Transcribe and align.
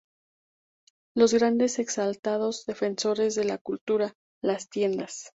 Los 1.15 1.31
grandes 1.31 1.77
exaltados 1.77 2.65
defensores 2.65 3.35
de 3.35 3.43
la 3.43 3.59
cultura, 3.59 4.15
las 4.41 4.67
tiendas 4.67 5.27